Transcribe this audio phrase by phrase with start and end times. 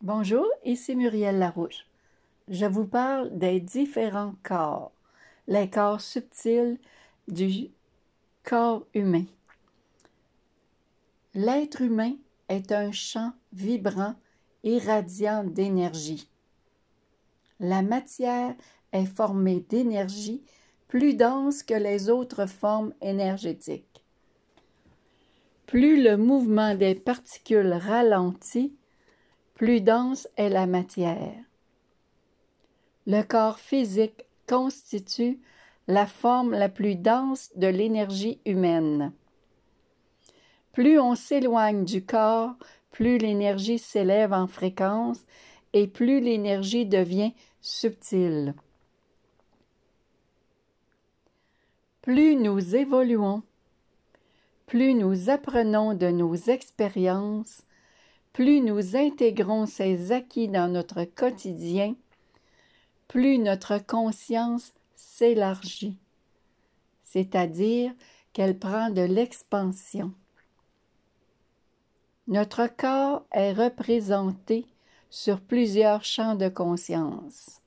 [0.00, 1.84] Bonjour, ici Muriel Larouche.
[2.46, 4.92] Je vous parle des différents corps,
[5.48, 6.78] les corps subtils
[7.26, 7.70] du
[8.44, 9.24] corps humain.
[11.34, 12.12] L'être humain
[12.48, 14.14] est un champ vibrant,
[14.62, 16.28] irradiant d'énergie.
[17.58, 18.54] La matière
[18.92, 20.44] est formée d'énergie
[20.86, 24.04] plus dense que les autres formes énergétiques.
[25.66, 28.76] Plus le mouvement des particules ralentit,
[29.58, 31.34] plus dense est la matière.
[33.06, 35.40] Le corps physique constitue
[35.88, 39.12] la forme la plus dense de l'énergie humaine.
[40.72, 42.54] Plus on s'éloigne du corps,
[42.92, 45.24] plus l'énergie s'élève en fréquence
[45.72, 48.54] et plus l'énergie devient subtile.
[52.02, 53.42] Plus nous évoluons,
[54.66, 57.64] plus nous apprenons de nos expériences,
[58.38, 61.96] plus nous intégrons ces acquis dans notre quotidien,
[63.08, 65.98] plus notre conscience s'élargit,
[67.02, 67.90] c'est-à-dire
[68.32, 70.14] qu'elle prend de l'expansion.
[72.28, 74.66] Notre corps est représenté
[75.10, 77.60] sur plusieurs champs de conscience.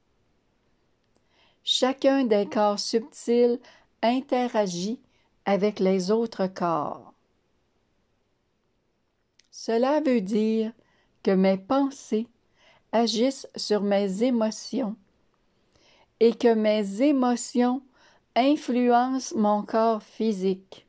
[1.66, 3.60] Chacun des corps subtils
[4.02, 5.02] interagit
[5.44, 7.11] avec les autres corps.
[9.52, 10.72] Cela veut dire
[11.24, 12.28] que mes pensées
[12.94, 14.96] agissent sur mes émotions
[16.22, 17.82] et que mes émotions
[18.36, 20.88] influencent mon corps physique.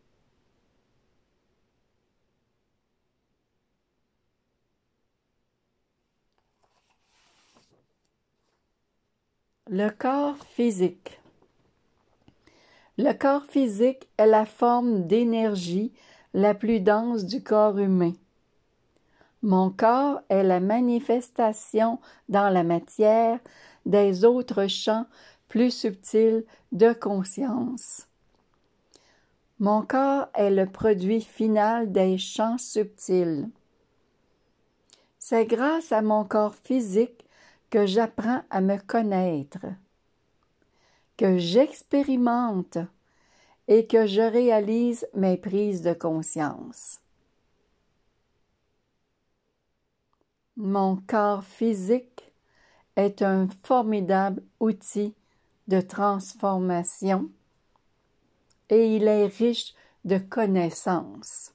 [9.69, 11.19] Le corps physique.
[12.97, 15.93] Le corps physique est la forme d'énergie
[16.35, 18.13] la plus dense du corps humain.
[19.43, 21.99] Mon corps est la manifestation
[22.29, 23.41] dans la matière
[23.87, 25.07] des autres champs
[25.49, 28.07] plus subtils de conscience.
[29.59, 33.51] Mon corps est le produit final des champs subtils.
[35.19, 37.27] C'est grâce à mon corps physique
[37.69, 39.67] que j'apprends à me connaître,
[41.17, 42.79] que j'expérimente
[43.67, 47.02] et que je réalise mes prises de conscience.
[50.65, 52.33] Mon corps physique
[52.95, 55.13] est un formidable outil
[55.67, 57.33] de transformation
[58.69, 59.75] et il est riche
[60.05, 61.53] de connaissances.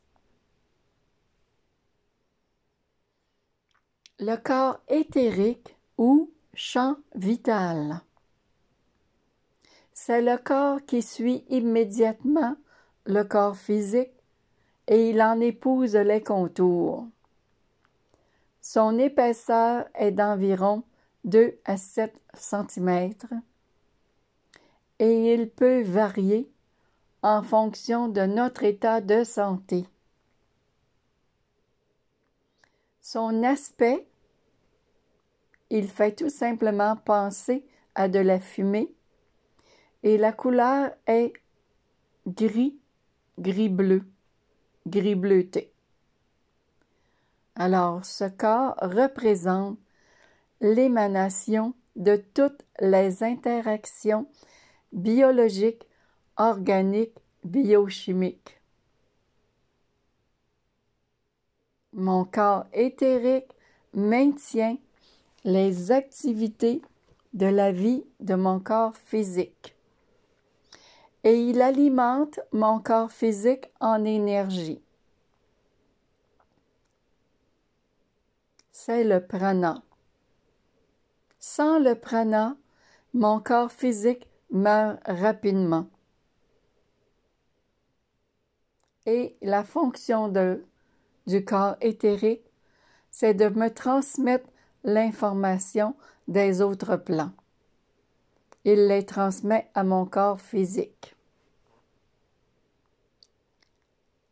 [4.20, 8.02] Le corps éthérique ou champ vital.
[9.94, 12.58] C'est le corps qui suit immédiatement
[13.06, 14.12] le corps physique
[14.90, 17.08] et il en épouse les contours.
[18.70, 20.84] Son épaisseur est d'environ
[21.24, 23.14] 2 à 7 cm
[25.00, 26.52] et il peut varier
[27.22, 29.86] en fonction de notre état de santé.
[33.00, 34.06] Son aspect,
[35.70, 38.94] il fait tout simplement penser à de la fumée
[40.04, 41.32] et la couleur est
[42.28, 42.78] gris,
[43.40, 44.04] gris-bleu,
[44.86, 45.72] gris bleuté.
[47.60, 49.80] Alors, ce corps représente
[50.62, 54.28] l'émanation de toutes les interactions
[54.92, 55.88] biologiques,
[56.38, 58.62] organiques, biochimiques.
[61.94, 63.52] Mon corps éthérique
[63.94, 64.78] maintient
[65.44, 66.84] les activités
[67.34, 69.76] de la vie de mon corps physique
[71.24, 74.80] et il alimente mon corps physique en énergie.
[78.80, 79.82] C'est le prana.
[81.40, 82.56] Sans le prana,
[83.16, 85.90] mon corps physique meurt rapidement.
[89.08, 90.32] Et la fonction
[91.26, 92.46] du corps éthérique,
[93.10, 94.48] c'est de me transmettre
[94.84, 95.96] l'information
[96.28, 97.32] des autres plans.
[98.64, 101.16] Il les transmet à mon corps physique.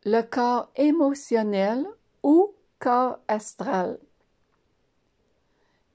[0.04, 1.84] Le corps émotionnel
[2.22, 3.98] ou corps astral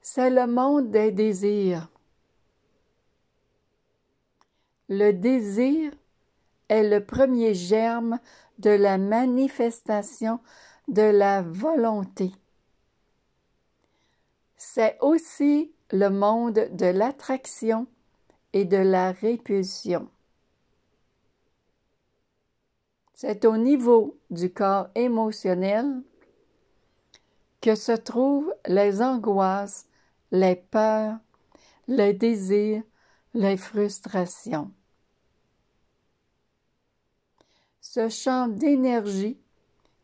[0.02, 1.88] c'est le monde des désirs.
[4.88, 5.92] Le désir
[6.68, 8.18] est le premier germe
[8.58, 10.40] de la manifestation
[10.88, 12.32] de la volonté.
[14.56, 17.86] C'est aussi le monde de l'attraction
[18.52, 20.08] et de la répulsion.
[23.14, 26.02] C'est au niveau du corps émotionnel
[27.60, 29.86] que se trouvent les angoisses,
[30.32, 31.18] les peurs,
[31.86, 32.82] les désirs,
[33.34, 34.72] les frustrations.
[37.80, 39.38] Ce champ d'énergie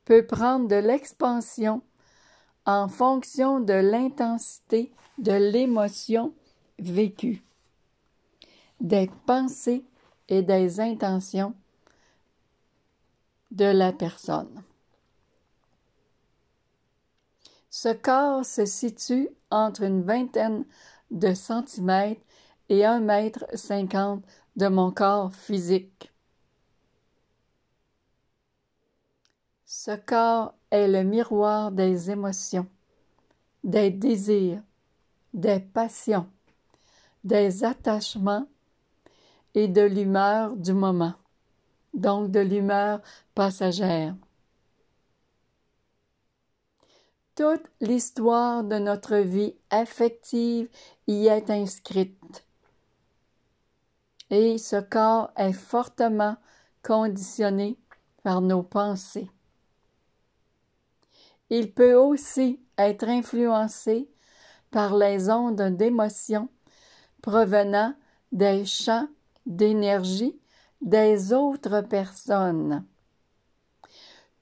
[0.04, 1.82] peut prendre de l'expansion
[2.66, 6.34] en fonction de l'intensité de l'émotion
[6.78, 7.42] vécue,
[8.80, 9.84] des pensées
[10.28, 11.54] et des intentions
[13.50, 14.62] de la personne.
[17.80, 20.64] Ce corps se situe entre une vingtaine
[21.12, 22.20] de centimètres
[22.69, 24.25] et un mètre cinquante
[24.56, 26.12] de mon corps physique.
[29.64, 32.66] Ce corps est le miroir des émotions,
[33.62, 34.60] des désirs,
[35.32, 36.26] des passions,
[37.22, 38.48] des attachements
[39.54, 41.14] et de l'humeur du moment,
[41.94, 43.02] donc de l'humeur
[43.36, 44.16] passagère.
[47.38, 50.69] Toute l'histoire de notre vie affective
[51.06, 52.44] y est inscrite.
[54.29, 56.37] Et ce corps est fortement
[56.82, 57.79] conditionné
[58.25, 59.31] par nos pensées.
[61.49, 64.11] Il peut aussi être influencé
[64.73, 66.49] par les ondes d'émotion
[67.23, 67.94] provenant
[68.32, 69.06] des champs
[69.46, 70.37] d'énergie
[70.81, 72.85] des autres personnes.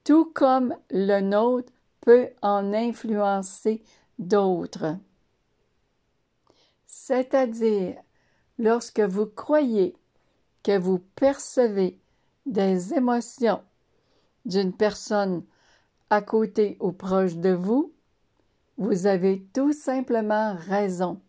[0.03, 1.75] Tout comme le nôtre
[2.07, 3.83] peut en influencer
[4.19, 4.97] d'autres.
[6.87, 7.97] C'est-à-dire,
[8.59, 9.97] lorsque vous croyez
[10.63, 11.99] que vous percevez
[12.47, 13.61] des émotions
[14.45, 15.45] d'une personne
[16.09, 17.93] à côté ou proche de vous,
[18.79, 21.21] vous avez tout simplement raison.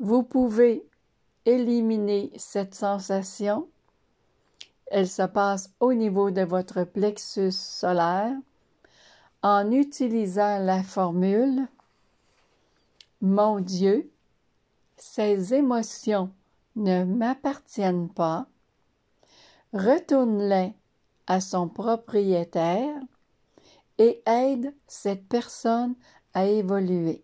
[0.00, 0.84] Vous pouvez
[1.46, 3.68] éliminer cette sensation.
[4.86, 8.34] Elle se passe au niveau de votre plexus solaire
[9.42, 11.66] en utilisant la formule
[13.20, 14.10] Mon Dieu,
[14.96, 16.30] ces émotions
[16.76, 18.46] ne m'appartiennent pas,
[19.72, 20.74] retourne-les
[21.26, 23.00] à son propriétaire
[23.98, 25.94] et aide cette personne
[26.34, 27.22] à évoluer.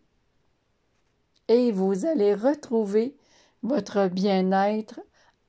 [1.48, 3.16] Et vous allez retrouver
[3.62, 5.00] votre bien-être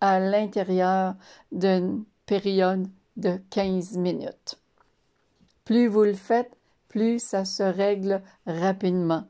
[0.02, 1.16] à l'intérieur
[1.52, 4.60] d'une période de 15 minutes.
[5.66, 6.57] Plus vous le faites,
[6.90, 9.26] plus ça se règle rapidement.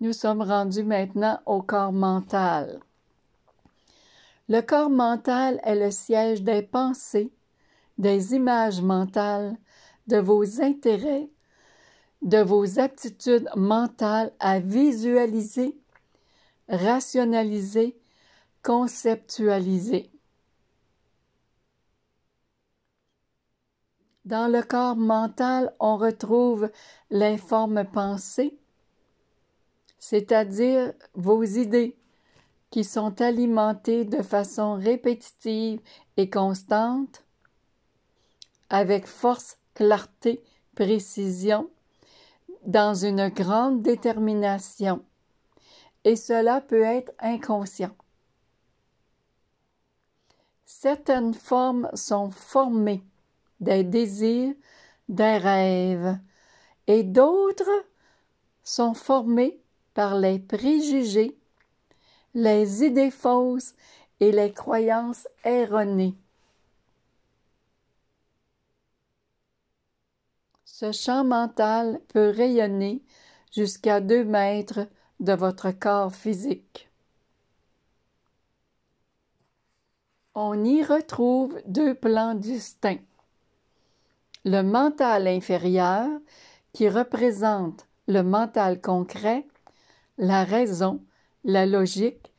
[0.00, 2.80] Nous sommes rendus maintenant au corps mental.
[4.48, 7.30] Le corps mental est le siège des pensées,
[7.98, 9.56] des images mentales,
[10.08, 11.30] de vos intérêts,
[12.22, 15.76] de vos aptitudes mentales à visualiser,
[16.68, 17.96] rationaliser,
[18.62, 20.11] conceptualiser.
[24.24, 26.70] Dans le corps mental, on retrouve
[27.10, 28.56] les formes pensées,
[29.98, 31.96] c'est-à-dire vos idées
[32.70, 35.80] qui sont alimentées de façon répétitive
[36.16, 37.24] et constante,
[38.70, 40.42] avec force clarté,
[40.76, 41.68] précision,
[42.64, 45.04] dans une grande détermination.
[46.04, 47.94] Et cela peut être inconscient.
[50.64, 53.04] Certaines formes sont formées
[53.62, 54.54] des désirs,
[55.08, 56.18] des rêves,
[56.86, 57.86] et d'autres
[58.62, 59.60] sont formées
[59.94, 61.38] par les préjugés,
[62.34, 63.74] les idées fausses
[64.20, 66.16] et les croyances erronées.
[70.64, 73.02] Ce champ mental peut rayonner
[73.52, 74.88] jusqu'à deux mètres
[75.20, 76.88] de votre corps physique.
[80.34, 82.98] On y retrouve deux plans distincts.
[84.44, 86.08] Le mental inférieur,
[86.72, 89.46] qui représente le mental concret,
[90.18, 91.04] la raison,
[91.44, 92.32] la logique,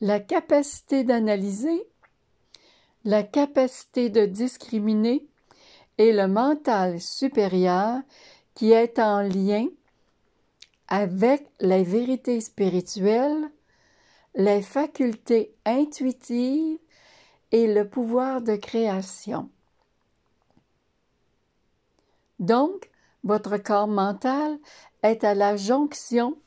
[0.00, 1.86] la capacité d'analyser,
[3.04, 5.28] la capacité de discriminer
[5.98, 8.00] et le mental supérieur
[8.54, 9.66] qui est en lien
[10.88, 13.50] avec les vérités spirituelles,
[14.34, 16.78] les facultés intuitives
[17.52, 19.50] et le pouvoir de création.
[22.40, 22.90] Donc,
[23.22, 24.58] votre corps mental
[25.02, 26.38] est à la jonction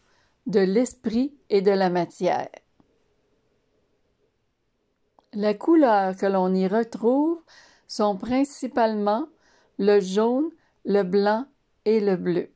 [0.47, 2.49] de l'esprit et de la matière.
[5.33, 7.41] Les couleurs que l'on y retrouve
[7.87, 9.27] sont principalement
[9.77, 10.49] le jaune,
[10.83, 11.45] le blanc
[11.85, 12.49] et le bleu.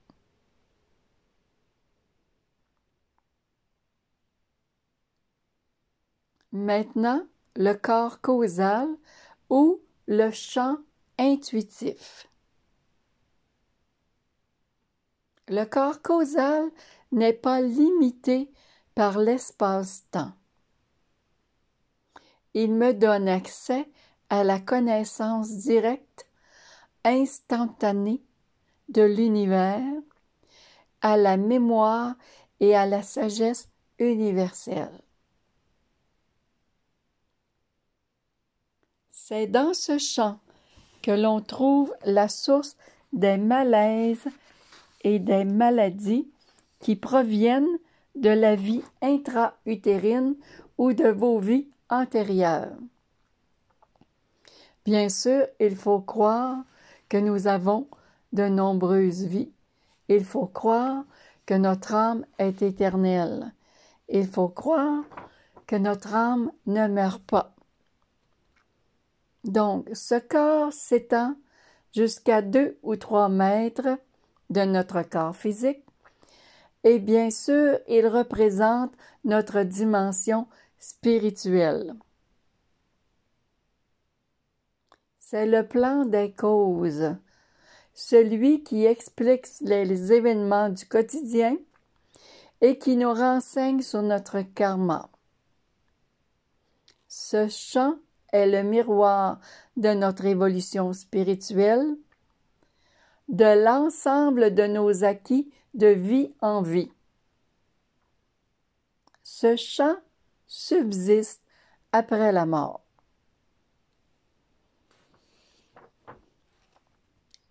[6.52, 7.22] Maintenant,
[7.56, 8.88] le corps causal
[9.50, 10.78] ou le champ
[11.20, 12.28] intuitif.
[15.50, 16.70] Le corps causal
[17.12, 18.52] n'est pas limité
[18.96, 20.34] par l'espace-temps.
[22.54, 23.90] Il me donne accès
[24.30, 26.28] à la connaissance directe,
[27.06, 28.22] instantanée
[28.90, 29.84] de l'univers,
[31.02, 32.16] à la mémoire
[32.60, 35.02] et à la sagesse universelle.
[39.12, 40.40] C'est dans ce champ
[41.02, 42.76] que l'on trouve la source
[43.14, 44.28] des malaises
[45.02, 46.30] et des maladies
[46.80, 47.78] qui proviennent
[48.16, 50.36] de la vie intra-utérine
[50.78, 52.76] ou de vos vies antérieures.
[54.86, 56.64] Bien sûr, il faut croire
[57.10, 57.88] que nous avons
[58.34, 59.52] de nombreuses vies.
[60.08, 61.04] Il faut croire
[61.46, 63.54] que notre âme est éternelle.
[64.10, 65.04] Il faut croire
[65.66, 67.54] que notre âme ne meurt pas.
[69.44, 71.36] Donc, ce corps s'étend
[71.94, 73.98] jusqu'à deux ou trois mètres
[74.50, 75.84] de notre corps physique
[76.84, 78.94] et bien sûr, il représente
[79.26, 80.48] notre dimension
[80.80, 81.96] spirituelle.
[85.20, 87.16] C'est le plan des causes,
[87.94, 91.58] celui qui explique les événements du quotidien
[92.62, 95.10] et qui nous renseigne sur notre karma.
[97.10, 97.96] Ce champ
[98.32, 99.42] est le miroir
[99.76, 101.98] de notre évolution spirituelle,
[103.28, 106.92] de l'ensemble de nos acquis de vie en vie.
[109.24, 109.98] Ce champ
[110.48, 111.44] subsiste
[111.92, 112.82] après la mort.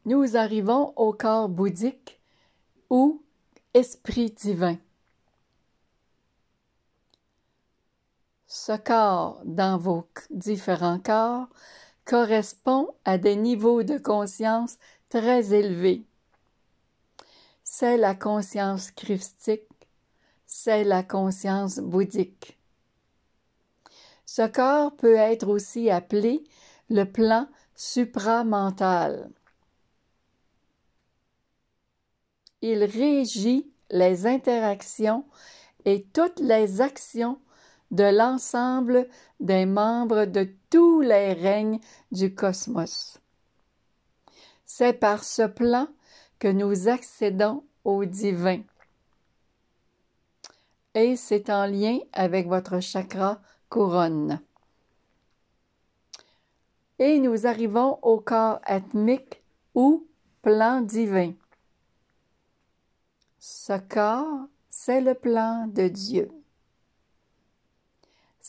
[0.07, 2.21] Nous arrivons au corps bouddhique
[2.91, 3.23] ou
[3.75, 4.79] esprit divin.
[8.47, 11.49] Ce corps dans vos différents corps
[12.07, 14.79] correspond à des niveaux de conscience
[15.11, 16.07] très élevés.
[17.65, 19.69] C'est la conscience christique,
[20.47, 22.59] c'est la conscience bouddhique.
[24.25, 26.45] Ce corps peut être aussi appelé
[26.89, 29.31] le plan supramental.
[32.63, 35.25] Il régit les interactions
[35.85, 37.41] et toutes les actions
[37.91, 39.09] de l'ensemble
[39.41, 43.19] des membres de tous les règnes du cosmos.
[44.65, 45.87] C'est par ce plan
[46.39, 48.61] que nous accédons au divin.
[50.95, 54.41] Et c'est en lien avec votre chakra couronne.
[56.99, 59.43] Et nous arrivons au corps atmique
[59.75, 60.07] ou
[60.43, 61.33] plan divin.
[63.39, 66.31] Ce corps, c'est le plan de Dieu.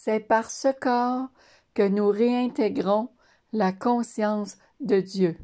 [0.08, 1.28] C'est par ce corps
[1.74, 3.10] que nous réintégrons
[3.52, 5.38] la conscience de Dieu.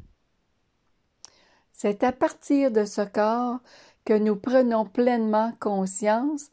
[1.74, 3.58] C'est à partir de ce corps
[4.06, 6.50] que nous prenons pleinement conscience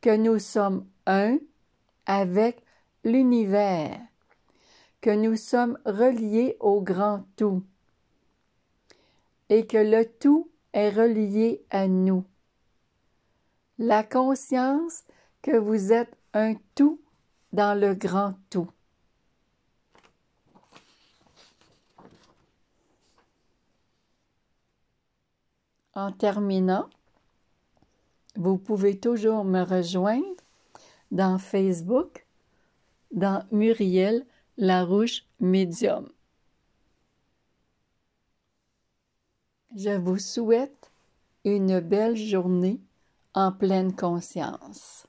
[0.00, 1.36] que nous sommes un
[2.06, 2.64] avec
[3.04, 4.00] l'univers,
[5.02, 7.62] que nous sommes reliés au grand tout
[9.50, 12.24] et que le tout est relié à nous
[13.76, 15.02] la conscience
[15.42, 16.98] que vous êtes un tout
[17.52, 18.70] dans le grand tout.
[25.94, 26.88] En terminant,
[28.36, 30.24] vous pouvez toujours me rejoindre
[31.10, 32.26] dans Facebook,
[33.10, 34.24] dans Muriel
[34.56, 36.08] Larouche Médium.
[39.76, 40.90] Je vous souhaite
[41.44, 42.80] une belle journée
[43.34, 45.06] en pleine conscience.